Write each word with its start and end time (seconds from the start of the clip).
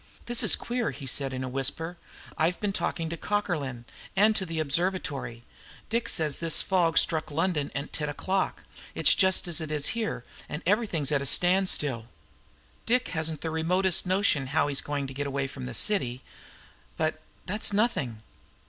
"This 0.25 0.41
is 0.41 0.55
queer!" 0.55 0.89
he 0.89 1.05
said, 1.05 1.31
in 1.31 1.43
a 1.43 1.47
whisper. 1.47 1.95
"I've 2.35 2.59
been 2.59 2.73
talking 2.73 3.07
to 3.11 3.17
Cockerlyne 3.17 3.85
and 4.15 4.35
to 4.35 4.47
the 4.47 4.59
Observatory. 4.59 5.43
Dick 5.91 6.09
says 6.09 6.39
this 6.39 6.63
fog 6.63 6.97
struck 6.97 7.29
London 7.29 7.69
at 7.75 7.93
ten 7.93 8.09
o'clock. 8.09 8.63
It's 8.95 9.13
just 9.13 9.45
there 9.45 9.51
as 9.51 9.61
it 9.61 9.71
is 9.71 9.85
here, 9.93 10.25
and 10.49 10.63
everything's 10.65 11.11
at 11.11 11.21
a 11.21 11.27
standstill. 11.27 12.07
Dick 12.87 13.09
hasn't 13.09 13.41
the 13.41 13.51
remotest 13.51 14.07
notion 14.07 14.47
how 14.47 14.67
he's 14.69 14.81
going 14.81 15.05
to 15.05 15.13
get 15.13 15.27
away 15.27 15.45
from 15.45 15.67
the 15.67 15.75
city. 15.75 16.23
But 16.97 17.21
that's 17.45 17.71
nothing. 17.71 18.23